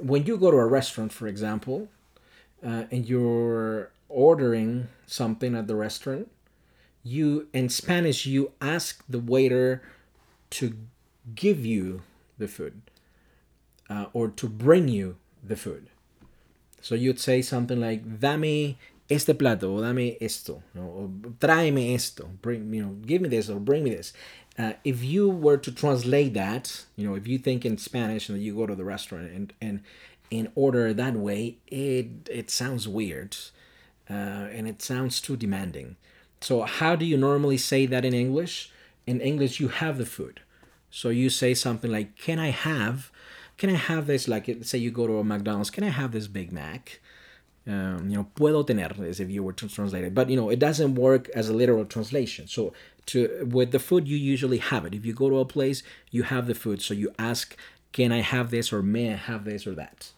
when 0.00 0.26
you 0.26 0.36
go 0.36 0.50
to 0.50 0.56
a 0.58 0.66
restaurant, 0.66 1.12
for 1.12 1.26
example, 1.26 1.88
uh, 2.64 2.84
and 2.90 3.08
you're 3.08 3.90
ordering 4.08 4.88
something 5.06 5.54
at 5.54 5.66
the 5.66 5.74
restaurant, 5.74 6.30
you 7.06 7.46
in 7.52 7.68
Spanish 7.68 8.26
you 8.26 8.52
ask 8.60 9.02
the 9.08 9.20
waiter 9.20 9.82
to 10.50 10.76
give 11.34 11.64
you 11.64 12.02
the 12.38 12.48
food 12.48 12.82
uh, 13.88 14.06
or 14.12 14.28
to 14.28 14.48
bring 14.48 14.88
you 14.88 15.16
the 15.42 15.56
food. 15.56 15.88
So 16.80 16.94
you'd 16.94 17.20
say 17.20 17.42
something 17.42 17.80
like 17.80 18.20
"Dame 18.20 18.76
este 19.08 19.38
plato" 19.38 19.78
or 19.78 19.82
"Dame 19.82 20.16
esto," 20.20 20.62
or 20.76 21.08
"Tráeme 21.40 21.94
esto," 21.94 22.28
bring 22.42 22.72
you 22.74 22.82
know, 22.84 22.92
give 23.06 23.22
me 23.22 23.28
this 23.28 23.48
or 23.48 23.60
bring 23.60 23.84
me 23.84 23.90
this. 23.90 24.12
Uh, 24.58 24.72
if 24.84 25.04
you 25.04 25.28
were 25.28 25.58
to 25.58 25.70
translate 25.70 26.32
that, 26.34 26.86
you 26.96 27.06
know, 27.06 27.14
if 27.14 27.26
you 27.28 27.38
think 27.38 27.64
in 27.64 27.76
Spanish 27.76 28.28
and 28.28 28.42
you 28.42 28.54
go 28.54 28.66
to 28.66 28.74
the 28.74 28.84
restaurant 28.84 29.30
and 29.30 29.52
and 29.60 29.80
in 30.30 30.50
order 30.54 30.92
that 30.92 31.14
way, 31.14 31.58
it 31.68 32.08
it 32.30 32.50
sounds 32.50 32.88
weird, 32.88 33.36
uh, 34.10 34.50
and 34.56 34.66
it 34.66 34.82
sounds 34.82 35.20
too 35.20 35.36
demanding. 35.36 35.96
So 36.40 36.62
how 36.62 36.96
do 36.96 37.04
you 37.04 37.16
normally 37.16 37.58
say 37.58 37.86
that 37.86 38.04
in 38.04 38.14
English? 38.14 38.70
In 39.06 39.20
English, 39.20 39.60
you 39.60 39.68
have 39.68 39.98
the 39.98 40.06
food, 40.06 40.40
so 40.90 41.08
you 41.08 41.30
say 41.30 41.54
something 41.54 41.90
like, 41.90 42.16
"Can 42.16 42.38
I 42.38 42.50
have?" 42.50 43.10
Can 43.58 43.70
I 43.70 43.74
have 43.74 44.06
this? 44.06 44.28
Like, 44.28 44.50
say 44.62 44.76
you 44.76 44.90
go 44.90 45.06
to 45.06 45.18
a 45.18 45.24
McDonald's, 45.24 45.70
can 45.70 45.82
I 45.82 45.88
have 45.88 46.12
this 46.12 46.26
Big 46.26 46.52
Mac? 46.52 47.00
Um, 47.66 48.10
you 48.10 48.16
know, 48.16 48.26
puedo 48.36 48.66
tener 48.66 48.92
is 49.04 49.18
if 49.18 49.30
you 49.30 49.42
were 49.42 49.54
to 49.54 49.66
translate 49.66 50.04
it, 50.04 50.14
but 50.14 50.28
you 50.28 50.36
know, 50.36 50.50
it 50.50 50.58
doesn't 50.58 50.94
work 50.94 51.28
as 51.30 51.48
a 51.48 51.54
literal 51.54 51.84
translation. 51.86 52.46
So, 52.48 52.74
to 53.06 53.48
with 53.50 53.72
the 53.72 53.78
food, 53.78 54.06
you 54.06 54.16
usually 54.16 54.58
have 54.58 54.84
it. 54.84 54.94
If 54.94 55.06
you 55.06 55.14
go 55.14 55.30
to 55.30 55.38
a 55.38 55.44
place, 55.46 55.82
you 56.10 56.24
have 56.24 56.46
the 56.46 56.54
food, 56.54 56.82
so 56.82 56.92
you 56.92 57.12
ask, 57.18 57.56
"Can 57.92 58.12
I 58.12 58.20
have 58.20 58.50
this?" 58.50 58.72
or 58.72 58.82
"May 58.82 59.12
I 59.14 59.16
have 59.16 59.44
this?" 59.44 59.66
or 59.66 59.74
that 59.74 60.12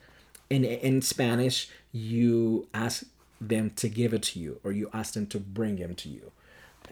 in 0.50 0.64
in 0.64 1.02
Spanish, 1.02 1.68
you 1.92 2.68
ask 2.72 3.04
them 3.40 3.70
to 3.76 3.88
give 3.88 4.12
it 4.12 4.22
to 4.22 4.38
you, 4.38 4.60
or 4.64 4.72
you 4.72 4.90
ask 4.92 5.14
them 5.14 5.26
to 5.28 5.38
bring 5.38 5.76
them 5.76 5.94
to 5.96 6.08
you. 6.08 6.32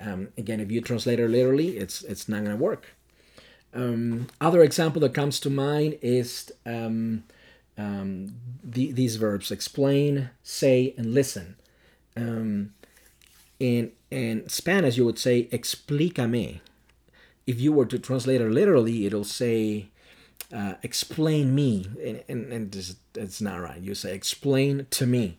Um, 0.01 0.29
again, 0.37 0.61
if 0.61 0.71
you 0.71 0.81
translate 0.81 1.21
it 1.21 1.29
literally, 1.29 1.77
it's 1.79 2.03
it's 2.03 2.29
not 2.29 2.45
gonna 2.45 2.57
work. 2.57 2.95
Um, 3.75 4.29
other 4.41 4.63
example 4.63 5.01
that 5.01 5.15
comes 5.15 5.41
to 5.41 5.51
mind 5.51 5.99
is 6.01 6.51
um, 6.65 7.25
um, 7.77 8.35
the, 8.63 8.93
these 8.93 9.17
verbs: 9.17 9.51
explain, 9.51 10.31
say, 10.43 10.95
and 10.97 11.15
listen. 11.15 11.57
Um, 12.17 12.75
in 13.59 13.93
in 14.11 14.49
Spanish, 14.49 14.97
you 14.97 15.05
would 15.05 15.19
say 15.19 15.49
"explícame." 15.53 16.61
If 17.47 17.61
you 17.61 17.73
were 17.73 17.87
to 17.87 17.99
translate 17.99 18.41
it 18.41 18.51
literally, 18.51 19.07
it'll 19.07 19.23
say 19.23 19.89
uh, 20.53 20.75
explain 20.83 21.55
me 21.55 21.87
and, 22.05 22.23
and, 22.29 22.53
and 22.53 22.95
it's 23.15 23.41
not 23.41 23.61
right 23.61 23.81
you 23.81 23.95
say 23.95 24.15
explain 24.15 24.87
to 24.91 25.07
me 25.07 25.37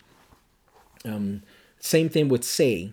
um, 1.07 1.43
same 1.79 2.09
thing 2.09 2.29
with 2.29 2.43
say 2.43 2.91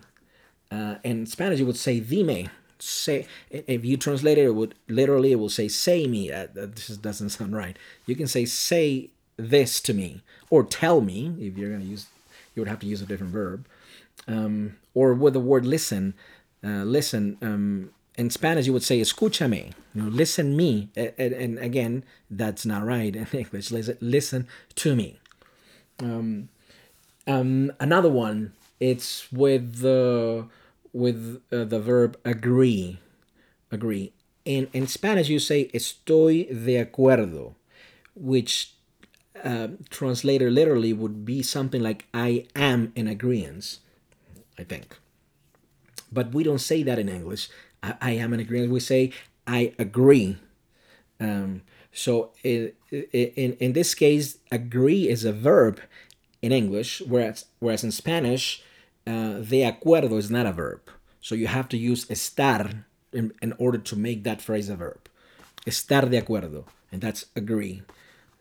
uh, 0.71 0.95
in 1.03 1.25
spanish 1.25 1.59
you 1.59 1.65
would 1.65 1.77
say 1.77 1.99
dime 1.99 2.49
say 2.77 3.25
if 3.49 3.85
you 3.85 3.97
translate 3.97 4.37
it, 4.37 4.45
it 4.45 4.55
would 4.55 4.75
literally 4.87 5.31
it 5.31 5.35
will 5.35 5.49
say 5.49 5.67
say 5.67 6.07
me 6.07 6.31
uh, 6.31 6.47
that 6.53 6.75
just 6.75 7.01
doesn't 7.01 7.29
sound 7.29 7.55
right 7.55 7.77
you 8.05 8.15
can 8.15 8.27
say 8.27 8.45
say 8.45 9.09
this 9.37 9.81
to 9.81 9.93
me 9.93 10.21
or 10.49 10.63
tell 10.63 11.01
me 11.01 11.35
if 11.39 11.57
you're 11.57 11.69
going 11.69 11.81
to 11.81 11.87
use 11.87 12.07
you 12.53 12.61
would 12.61 12.69
have 12.69 12.79
to 12.79 12.87
use 12.87 13.01
a 13.01 13.05
different 13.05 13.33
verb 13.33 13.67
um, 14.27 14.75
or 14.93 15.13
with 15.13 15.33
the 15.33 15.39
word 15.39 15.65
listen 15.65 16.13
uh, 16.63 16.83
listen 16.83 17.37
um, 17.41 17.89
in 18.17 18.29
Spanish 18.29 18.65
you 18.65 18.73
would 18.73 18.83
say 18.83 18.99
escúchame, 18.99 19.73
you 19.93 20.01
know, 20.01 20.09
listen 20.09 20.55
me, 20.55 20.89
and, 20.95 21.33
and, 21.33 21.59
again 21.59 22.03
that's 22.29 22.65
not 22.65 22.85
right 22.85 23.15
in 23.15 23.27
English. 23.33 23.71
Listen, 23.71 23.97
listen 24.01 24.47
to 24.75 24.95
me. 24.95 25.19
Um, 25.99 26.49
um, 27.27 27.71
another 27.79 28.09
one, 28.09 28.53
it's 28.79 29.31
with 29.31 29.79
the 29.79 30.47
with 30.93 31.41
uh, 31.51 31.65
the 31.65 31.79
verb 31.79 32.17
agree, 32.23 32.99
agree. 33.71 34.13
In 34.45 34.67
in 34.73 34.87
Spanish 34.87 35.29
you 35.29 35.39
say 35.39 35.69
estoy 35.73 36.47
de 36.49 36.83
acuerdo, 36.83 37.55
which 38.15 38.73
uh, 39.43 39.67
literally 40.23 40.93
would 40.93 41.25
be 41.25 41.41
something 41.41 41.81
like 41.81 42.05
I 42.13 42.45
am 42.55 42.91
in 42.95 43.07
agreement. 43.07 43.79
I 44.57 44.63
think. 44.63 44.97
But 46.11 46.33
we 46.33 46.43
don't 46.43 46.61
say 46.61 46.83
that 46.83 46.99
in 46.99 47.09
English. 47.09 47.49
I, 47.83 47.95
I 48.01 48.11
am 48.11 48.33
in 48.33 48.39
agreement. 48.39 48.71
We 48.71 48.79
say 48.79 49.11
I 49.45 49.73
agree. 49.77 50.37
Um, 51.19 51.61
so 51.91 52.31
in 52.43 52.73
in 52.91 53.73
this 53.73 53.95
case, 53.95 54.37
agree 54.51 55.07
is 55.09 55.25
a 55.25 55.33
verb 55.33 55.79
in 56.45 56.51
English, 56.51 57.01
whereas 57.07 57.45
whereas 57.59 57.83
in 57.83 57.91
Spanish, 57.91 58.63
uh, 59.07 59.39
de 59.51 59.61
acuerdo 59.71 60.17
is 60.17 60.29
not 60.29 60.45
a 60.45 60.51
verb. 60.51 60.81
So 61.19 61.33
you 61.33 61.47
have 61.47 61.67
to 61.69 61.77
use 61.77 62.05
estar 62.05 62.85
in, 63.11 63.33
in 63.41 63.53
order 63.57 63.79
to 63.79 63.95
make 63.95 64.23
that 64.23 64.41
phrase 64.41 64.69
a 64.69 64.75
verb. 64.75 65.09
Estar 65.65 66.09
de 66.09 66.21
acuerdo, 66.21 66.65
and 66.91 67.01
that's 67.01 67.25
agree. 67.35 67.81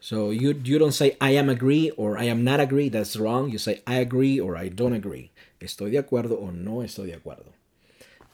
So 0.01 0.31
you 0.31 0.51
you 0.71 0.79
don't 0.79 0.99
say 1.01 1.17
I 1.21 1.31
am 1.41 1.49
agree 1.49 1.91
or 1.97 2.19
I 2.19 2.25
am 2.25 2.45
not 2.45 2.61
agree. 2.61 2.89
That's 2.91 3.17
wrong. 3.17 3.51
You 3.51 3.59
say 3.59 3.83
I 3.87 3.97
agree 4.07 4.39
or 4.39 4.57
I 4.57 4.69
don't 4.69 4.93
agree. 4.93 5.31
Estoy 5.61 5.91
de 5.91 6.03
acuerdo 6.03 6.37
o 6.43 6.51
no 6.51 6.83
estoy 6.83 7.07
de 7.07 7.17
acuerdo. 7.17 7.53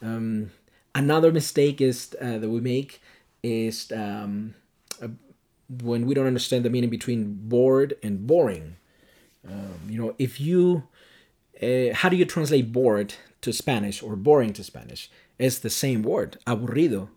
Um, 0.01 0.51
Another 0.93 1.31
mistake 1.31 1.79
is 1.79 2.15
uh, 2.19 2.37
that 2.37 2.49
we 2.49 2.59
make 2.59 3.01
is 3.43 3.91
um, 3.93 4.55
uh, 5.01 5.07
when 5.81 6.05
we 6.05 6.13
don't 6.13 6.27
understand 6.27 6.65
the 6.65 6.69
meaning 6.69 6.89
between 6.89 7.47
bored 7.47 7.95
and 8.03 8.27
boring. 8.27 8.75
Um, 9.47 9.79
you 9.89 10.01
know, 10.01 10.15
if 10.17 10.39
you, 10.39 10.83
uh, 11.61 11.93
how 11.93 12.09
do 12.09 12.15
you 12.15 12.25
translate 12.25 12.71
bored 12.71 13.15
to 13.41 13.51
Spanish 13.51 14.01
or 14.03 14.15
boring 14.15 14.53
to 14.53 14.63
Spanish? 14.63 15.09
It's 15.39 15.59
the 15.59 15.69
same 15.69 16.03
word, 16.03 16.37
aburrido, 16.45 17.09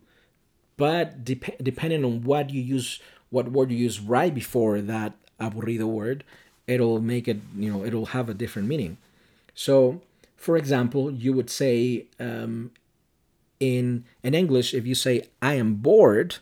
but 0.77 1.23
dep- 1.23 1.61
depending 1.61 2.03
on 2.03 2.23
what 2.23 2.49
you 2.49 2.61
use, 2.61 2.99
what 3.29 3.51
word 3.51 3.71
you 3.71 3.77
use 3.77 3.99
right 3.99 4.33
before 4.33 4.81
that 4.81 5.13
aburrido 5.39 5.85
word, 5.85 6.23
it'll 6.67 6.99
make 6.99 7.27
it, 7.27 7.39
you 7.55 7.71
know, 7.71 7.85
it'll 7.85 8.07
have 8.07 8.29
a 8.29 8.33
different 8.33 8.67
meaning. 8.67 8.97
So, 9.53 10.01
for 10.35 10.57
example, 10.57 11.11
you 11.11 11.33
would 11.33 11.49
say 11.49 12.05
um, 12.19 12.71
in 13.59 14.05
in 14.23 14.33
English, 14.33 14.73
if 14.73 14.85
you 14.85 14.95
say 14.95 15.23
I 15.41 15.55
am 15.55 15.75
bored, 15.75 16.37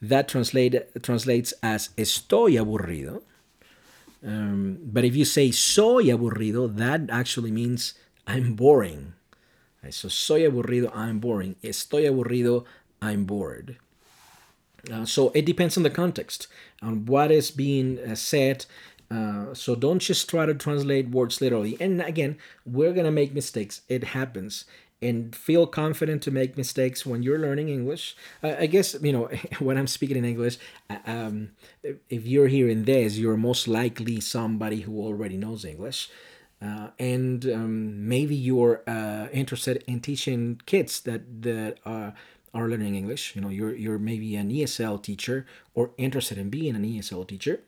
that 0.00 0.28
translate 0.28 1.02
translates 1.02 1.52
as 1.62 1.90
estoy 1.96 2.60
aburrido. 2.60 3.22
Um, 4.26 4.78
but 4.82 5.04
if 5.04 5.14
you 5.14 5.24
say 5.24 5.52
soy 5.52 6.04
aburrido, 6.04 6.74
that 6.76 7.02
actually 7.10 7.52
means 7.52 7.94
I'm 8.26 8.54
boring. 8.54 9.14
Right, 9.82 9.94
so 9.94 10.08
soy 10.08 10.42
aburrido, 10.42 10.90
I'm 10.94 11.20
boring. 11.20 11.54
Estoy 11.62 12.10
aburrido, 12.10 12.64
I'm 13.00 13.24
bored. 13.24 13.76
Uh, 14.92 15.04
so 15.04 15.30
it 15.34 15.46
depends 15.46 15.76
on 15.76 15.84
the 15.84 15.90
context, 15.90 16.48
on 16.82 17.06
what 17.06 17.30
is 17.30 17.50
being 17.52 17.98
uh, 18.00 18.16
said. 18.16 18.66
Uh, 19.08 19.54
so 19.54 19.76
don't 19.76 20.00
just 20.00 20.28
try 20.28 20.44
to 20.44 20.54
translate 20.54 21.08
words 21.10 21.40
literally. 21.40 21.76
And 21.80 22.02
again, 22.02 22.36
we're 22.64 22.92
gonna 22.92 23.12
make 23.12 23.32
mistakes. 23.32 23.82
It 23.88 24.02
happens 24.02 24.64
and 25.02 25.36
feel 25.36 25.66
confident 25.66 26.22
to 26.22 26.30
make 26.30 26.56
mistakes 26.56 27.04
when 27.04 27.22
you're 27.22 27.38
learning 27.38 27.68
English. 27.68 28.16
Uh, 28.42 28.54
I 28.58 28.66
guess, 28.66 28.96
you 29.02 29.12
know, 29.12 29.28
when 29.58 29.76
I'm 29.76 29.86
speaking 29.86 30.16
in 30.16 30.24
English, 30.24 30.58
um, 31.06 31.50
if 32.08 32.26
you're 32.26 32.48
hearing 32.48 32.84
this, 32.84 33.18
you're 33.18 33.36
most 33.36 33.68
likely 33.68 34.20
somebody 34.20 34.80
who 34.80 35.00
already 35.00 35.36
knows 35.36 35.64
English. 35.64 36.08
Uh, 36.62 36.88
and 36.98 37.44
um, 37.52 38.08
maybe 38.08 38.34
you're 38.34 38.82
uh, 38.86 39.28
interested 39.32 39.84
in 39.86 40.00
teaching 40.00 40.60
kids 40.64 41.00
that, 41.02 41.42
that 41.42 41.78
are, 41.84 42.14
are 42.54 42.68
learning 42.68 42.94
English. 42.94 43.36
You 43.36 43.42
know, 43.42 43.50
you're, 43.50 43.74
you're 43.74 43.98
maybe 43.98 44.34
an 44.36 44.50
ESL 44.50 45.02
teacher 45.02 45.44
or 45.74 45.90
interested 45.98 46.38
in 46.38 46.48
being 46.48 46.74
an 46.74 46.84
ESL 46.84 47.28
teacher. 47.28 47.60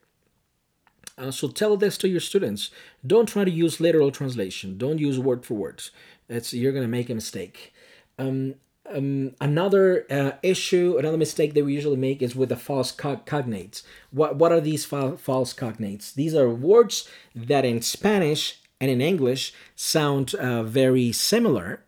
Uh, 1.19 1.31
so 1.31 1.49
tell 1.49 1.77
this 1.77 1.99
to 1.99 2.09
your 2.09 2.21
students. 2.21 2.71
Don't 3.07 3.27
try 3.27 3.45
to 3.45 3.51
use 3.51 3.81
literal 3.81 4.11
translation. 4.11 4.79
Don't 4.79 4.99
use 4.99 5.19
word 5.19 5.45
for 5.45 5.55
words. 5.55 5.91
It's 6.29 6.53
you're 6.53 6.73
gonna 6.73 6.89
make 6.89 7.11
a 7.11 7.15
mistake. 7.15 7.73
Um, 8.19 8.55
um, 8.91 9.35
another 9.41 10.07
uh, 10.11 10.33
issue, 10.43 10.97
another 10.99 11.17
mistake 11.17 11.55
that 11.55 11.65
we 11.65 11.75
usually 11.75 11.97
make 11.97 12.23
is 12.23 12.35
with 12.35 12.49
the 12.49 12.57
false 12.57 12.95
cognates. 12.95 13.83
What 14.11 14.37
what 14.37 14.53
are 14.53 14.61
these 14.61 14.85
fa- 14.85 15.19
false 15.19 15.53
cognates? 15.53 16.15
These 16.15 16.35
are 16.35 16.49
words 16.49 17.09
that 17.35 17.65
in 17.65 17.83
Spanish 17.83 18.61
and 18.81 18.91
in 18.91 19.01
English 19.01 19.53
sound 19.75 20.35
uh, 20.35 20.63
very 20.63 21.13
similar, 21.13 21.85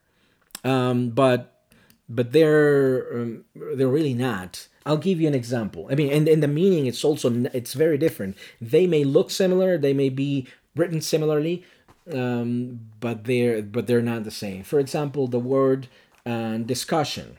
um, 0.65 1.11
but 1.11 1.65
but 2.09 2.33
they're 2.33 3.07
um, 3.15 3.45
they're 3.55 3.89
really 3.89 4.15
not. 4.15 4.67
I'll 4.87 4.97
give 4.97 5.21
you 5.21 5.29
an 5.29 5.35
example. 5.35 5.89
I 5.91 5.95
mean, 5.95 6.11
and, 6.11 6.27
and 6.27 6.43
the 6.43 6.49
meaning 6.49 6.87
it's 6.87 7.05
also 7.05 7.31
it's 7.53 7.75
very 7.75 7.99
different. 7.99 8.37
They 8.61 8.87
may 8.87 9.05
look 9.05 9.31
similar, 9.31 9.79
they 9.79 9.93
may 9.93 10.09
be 10.09 10.49
written 10.75 11.01
similarly, 11.01 11.65
um, 12.15 12.81
but 13.01 13.25
they're 13.25 13.63
but 13.63 13.87
they're 13.87 14.03
not 14.03 14.25
the 14.25 14.31
same. 14.31 14.63
For 14.63 14.79
example, 14.79 15.27
the 15.27 15.39
word 15.39 15.89
uh, 16.27 16.59
discussion. 16.59 17.37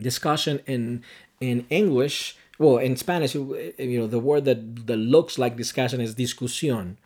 Discussion 0.00 0.60
in 0.66 1.02
in 1.40 1.66
English, 1.70 2.36
well, 2.58 2.78
in 2.78 2.96
Spanish, 2.96 3.34
you 3.34 3.98
know, 4.00 4.06
the 4.06 4.18
word 4.18 4.44
that 4.46 4.86
that 4.86 4.96
looks 4.96 5.38
like 5.38 5.56
discussion 5.56 6.00
is 6.00 6.14
discusión. 6.14 6.96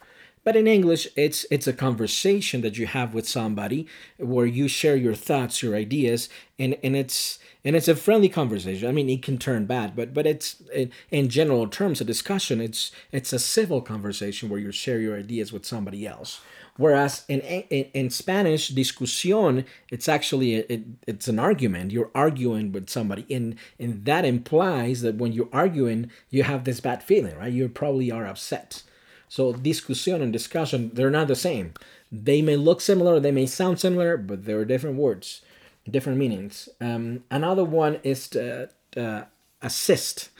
But 0.44 0.56
in 0.56 0.66
English, 0.66 1.08
it's 1.16 1.46
it's 1.50 1.66
a 1.66 1.72
conversation 1.72 2.60
that 2.60 2.76
you 2.76 2.86
have 2.86 3.14
with 3.14 3.26
somebody 3.26 3.86
where 4.18 4.46
you 4.46 4.68
share 4.68 4.96
your 4.96 5.14
thoughts, 5.14 5.62
your 5.62 5.74
ideas, 5.74 6.28
and 6.58 6.76
and 6.84 6.94
it's 6.94 7.38
and 7.64 7.74
it's 7.74 7.88
a 7.88 7.96
friendly 7.96 8.28
conversation. 8.28 8.86
I 8.86 8.92
mean, 8.92 9.08
it 9.08 9.22
can 9.22 9.38
turn 9.38 9.64
bad, 9.64 9.96
but 9.96 10.12
but 10.12 10.26
it's 10.26 10.62
in 11.10 11.30
general 11.30 11.66
terms 11.66 12.02
a 12.02 12.04
discussion. 12.04 12.60
It's 12.60 12.92
it's 13.10 13.32
a 13.32 13.38
civil 13.38 13.80
conversation 13.80 14.50
where 14.50 14.60
you 14.60 14.70
share 14.70 15.00
your 15.00 15.18
ideas 15.18 15.50
with 15.50 15.64
somebody 15.64 16.06
else. 16.06 16.40
Whereas 16.76 17.24
in 17.26 17.40
in, 17.40 17.86
in 17.94 18.10
Spanish, 18.10 18.70
discusión, 18.70 19.64
it's 19.90 20.08
actually 20.08 20.56
a, 20.56 20.64
it, 20.68 20.82
it's 21.06 21.28
an 21.28 21.38
argument. 21.38 21.90
You're 21.90 22.10
arguing 22.14 22.70
with 22.72 22.90
somebody, 22.90 23.24
and 23.30 23.56
and 23.78 24.04
that 24.04 24.26
implies 24.26 25.00
that 25.00 25.14
when 25.14 25.32
you're 25.32 25.48
arguing, 25.54 26.10
you 26.28 26.42
have 26.42 26.64
this 26.64 26.80
bad 26.80 27.02
feeling, 27.02 27.38
right? 27.38 27.52
You 27.52 27.66
probably 27.70 28.10
are 28.10 28.26
upset. 28.26 28.82
So 29.28 29.52
discussion 29.52 30.22
and 30.22 30.34
discusión, 30.34 30.94
they're 30.94 31.10
not 31.10 31.28
the 31.28 31.36
same. 31.36 31.74
They 32.12 32.42
may 32.42 32.56
look 32.56 32.80
similar, 32.80 33.18
they 33.18 33.32
may 33.32 33.46
sound 33.46 33.80
similar, 33.80 34.16
but 34.16 34.44
they're 34.44 34.64
different 34.64 34.96
words, 34.96 35.42
different 35.90 36.18
meanings. 36.18 36.68
Um, 36.80 37.24
another 37.30 37.64
one 37.64 37.98
is 38.04 38.28
to, 38.28 38.70
uh, 38.96 39.22
assist 39.62 40.30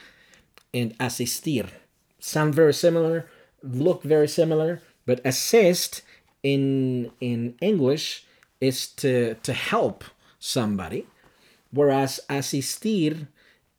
and 0.73 0.95
asistir. 0.99 1.65
Sound 2.19 2.55
very 2.55 2.73
similar, 2.73 3.27
look 3.61 4.03
very 4.03 4.27
similar, 4.27 4.81
but 5.05 5.19
assist 5.25 6.01
in 6.43 7.11
in 7.19 7.55
English 7.61 8.25
is 8.61 8.87
to 8.87 9.35
to 9.43 9.53
help 9.53 10.03
somebody, 10.39 11.07
whereas 11.71 12.19
asistir 12.29 13.27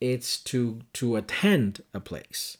it's 0.00 0.36
to 0.38 0.80
to 0.94 1.16
attend 1.16 1.82
a 1.94 2.00
place. 2.00 2.58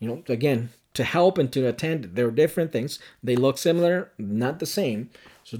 You 0.00 0.08
know, 0.08 0.22
again, 0.28 0.70
to 0.94 1.04
help 1.04 1.38
and 1.38 1.52
to 1.52 1.66
attend 1.66 2.10
they're 2.14 2.30
different 2.30 2.72
things. 2.72 2.98
They 3.22 3.36
look 3.36 3.58
similar 3.58 4.10
not 4.18 4.58
the 4.58 4.66
same. 4.66 5.10
So 5.44 5.58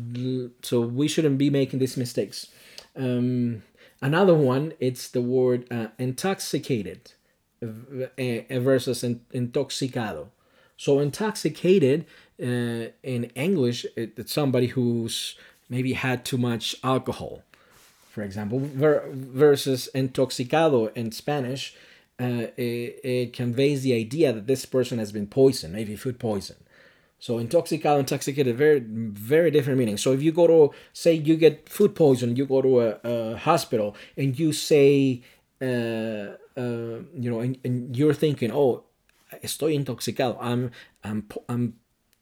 so 0.62 0.80
we 0.80 1.08
shouldn't 1.08 1.38
be 1.38 1.50
making 1.50 1.78
these 1.78 1.96
mistakes. 1.96 2.48
Um, 2.96 3.62
another 4.00 4.34
one 4.34 4.72
it's 4.80 5.08
the 5.08 5.22
word 5.22 5.66
uh, 5.70 5.88
intoxicated 5.98 7.12
versus 7.60 9.02
intoxicado. 9.02 10.28
So 10.76 10.98
intoxicated 10.98 12.06
uh, 12.40 12.90
in 13.04 13.24
english 13.36 13.86
it's 13.96 14.32
somebody 14.32 14.68
who's 14.68 15.36
maybe 15.68 15.92
had 15.92 16.24
too 16.24 16.36
much 16.36 16.74
alcohol 16.82 17.44
for 18.10 18.22
example 18.22 18.58
ver- 18.58 19.04
versus 19.12 19.88
intoxicado 19.94 20.92
in 20.96 21.12
spanish 21.12 21.76
uh, 22.21 22.47
it, 22.56 23.00
it, 23.02 23.33
conveys 23.33 23.83
the 23.83 23.94
idea 23.94 24.33
that 24.33 24.47
this 24.47 24.64
person 24.66 24.99
has 24.99 25.11
been 25.11 25.26
poisoned, 25.26 25.73
maybe 25.73 25.97
food 25.97 26.18
poison. 26.18 26.56
So 27.18 27.38
intoxicado, 27.38 28.00
intoxicated, 28.00 28.56
very, 28.56 28.80
very 28.80 29.50
different 29.50 29.78
meaning. 29.78 29.97
So 29.97 30.12
if 30.12 30.23
you 30.23 30.30
go 30.30 30.47
to, 30.47 30.75
say, 30.93 31.15
you 31.15 31.36
get 31.36 31.69
food 31.69 31.95
poison, 31.95 32.36
you 32.36 32.47
go 32.47 32.62
to 32.62 32.80
a, 32.80 33.00
a 33.02 33.36
hospital, 33.36 33.97
and 34.17 34.38
you 34.38 34.52
say, 34.52 35.23
uh, 35.60 36.36
uh, 36.56 37.00
you 37.15 37.30
know, 37.30 37.41
and, 37.41 37.58
and, 37.65 37.97
you're 37.97 38.15
thinking, 38.15 38.52
oh, 38.52 38.84
estoy 39.43 39.75
intoxicado, 39.75 40.36
I'm, 40.41 40.71
I'm, 41.02 41.26
I'm 41.49 41.75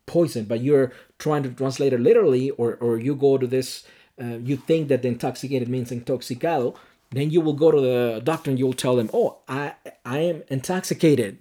poisoned, 0.07 0.49
but 0.49 0.61
you're 0.61 0.93
trying 1.19 1.43
to 1.43 1.51
translate 1.51 1.93
it 1.93 2.01
literally, 2.01 2.51
or, 2.51 2.77
or 2.77 2.99
you 2.99 3.15
go 3.15 3.37
to 3.37 3.47
this, 3.47 3.85
uh, 4.23 4.39
you 4.39 4.57
think 4.57 4.89
that 4.89 5.03
the 5.03 5.09
intoxicated 5.09 5.69
means 5.69 5.91
intoxicado, 5.91 6.77
then 7.13 7.31
you 7.31 7.41
will 7.41 7.53
go 7.53 7.71
to 7.71 7.81
the 7.81 8.21
doctor 8.25 8.51
and 8.51 8.59
you'll 8.59 8.73
tell 8.73 8.97
them, 8.97 9.11
"Oh, 9.13 9.39
I 9.49 9.75
I 10.05 10.19
am 10.19 10.43
intoxicated." 10.49 11.39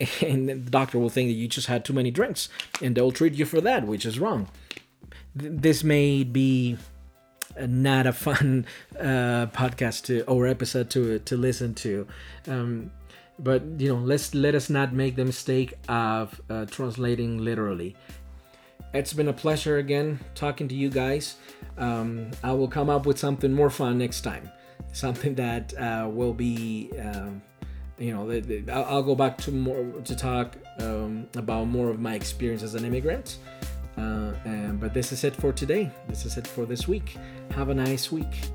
And 0.20 0.48
the 0.48 0.54
doctor 0.56 0.98
will 0.98 1.08
think 1.08 1.28
that 1.30 1.34
you 1.34 1.46
just 1.46 1.68
had 1.68 1.84
too 1.84 1.92
many 1.92 2.10
drinks 2.10 2.48
and 2.82 2.96
they'll 2.96 3.12
treat 3.12 3.34
you 3.34 3.46
for 3.46 3.60
that, 3.60 3.86
which 3.86 4.04
is 4.04 4.18
wrong. 4.18 4.48
This 5.34 5.84
may 5.84 6.24
be 6.24 6.76
not 7.60 8.06
a 8.06 8.12
fun 8.12 8.66
uh, 8.98 9.46
podcast 9.54 10.04
to, 10.06 10.22
or 10.24 10.46
episode 10.46 10.90
to 10.90 11.20
to 11.20 11.36
listen 11.36 11.74
to. 11.74 12.06
Um, 12.48 12.90
but 13.38 13.62
you 13.78 13.88
know, 13.88 14.00
let's 14.00 14.34
let 14.34 14.54
us 14.54 14.68
not 14.68 14.92
make 14.92 15.16
the 15.16 15.24
mistake 15.24 15.74
of 15.88 16.40
uh, 16.50 16.66
translating 16.66 17.38
literally. 17.38 17.96
It's 18.92 19.12
been 19.12 19.28
a 19.28 19.32
pleasure 19.32 19.78
again 19.78 20.20
talking 20.34 20.68
to 20.68 20.74
you 20.74 20.90
guys. 20.90 21.36
Um, 21.78 22.30
I 22.42 22.52
will 22.52 22.68
come 22.68 22.90
up 22.90 23.06
with 23.06 23.18
something 23.18 23.52
more 23.52 23.70
fun 23.70 23.98
next 23.98 24.20
time 24.20 24.50
something 24.94 25.34
that 25.34 25.74
uh, 25.76 26.08
will 26.08 26.32
be 26.32 26.90
um, 26.98 27.42
you 27.98 28.12
know 28.12 28.28
the, 28.28 28.40
the, 28.40 28.72
I'll, 28.72 28.84
I'll, 28.84 29.02
go 29.02 29.14
back 29.14 29.38
to 29.38 29.50
more 29.50 29.84
to 30.04 30.16
talk 30.16 30.56
um, 30.80 31.28
about 31.36 31.66
more 31.66 31.90
of 31.90 32.00
my 32.00 32.14
experience 32.14 32.62
as 32.62 32.74
an 32.74 32.84
immigrant. 32.84 33.38
Uh, 33.96 34.32
and, 34.44 34.80
but 34.80 34.92
this 34.92 35.12
is 35.12 35.22
it 35.22 35.36
for 35.36 35.52
today. 35.52 35.88
This 36.08 36.26
is 36.26 36.36
it 36.36 36.46
for 36.46 36.66
this 36.66 36.88
week. 36.88 37.16
Have 37.50 37.68
a 37.68 37.74
nice 37.74 38.10
week 38.10 38.50